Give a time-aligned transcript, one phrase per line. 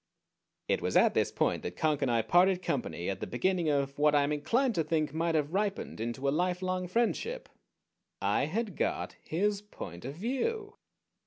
[0.67, 3.99] It was at this point that Conk and I parted company at the beginning of
[3.99, 7.47] what I am inclined to think might have ripened into a lifelong friendship.
[8.19, 10.73] _I had got his point of view!